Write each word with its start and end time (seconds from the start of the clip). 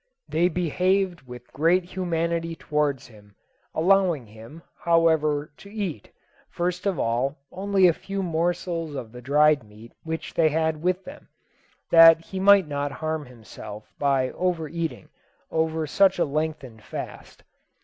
They 0.27 0.49
behaved 0.49 1.21
with 1.27 1.53
great 1.53 1.83
humanity 1.83 2.55
towards 2.55 3.05
him, 3.05 3.35
allowing 3.75 4.25
him, 4.25 4.63
however, 4.79 5.51
to 5.57 5.69
eat, 5.69 6.09
first 6.49 6.87
of 6.87 6.97
all, 6.97 7.37
only 7.51 7.87
a 7.87 7.93
few 7.93 8.23
morsels 8.23 8.95
of 8.95 9.11
the 9.11 9.21
dried 9.21 9.63
meat 9.63 9.91
which 10.01 10.33
they 10.33 10.49
had 10.49 10.81
with 10.81 11.03
them, 11.05 11.27
that 11.91 12.19
he 12.21 12.39
might 12.39 12.67
not 12.67 12.91
harm 12.91 13.27
himself 13.27 13.93
by 13.99 14.31
over 14.31 14.67
eating, 14.67 15.07
after 15.51 15.85
such 15.85 16.17
a 16.17 16.25
lengthened 16.25 16.81
fast. 16.83 17.43